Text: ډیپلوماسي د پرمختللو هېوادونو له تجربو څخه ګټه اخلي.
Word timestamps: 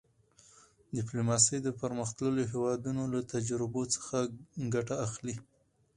ډیپلوماسي 0.97 1.57
د 1.61 1.67
پرمختللو 1.81 2.43
هېوادونو 2.51 3.03
له 3.13 3.19
تجربو 3.33 3.81
څخه 3.95 4.15
ګټه 4.73 4.95
اخلي. 5.07 5.35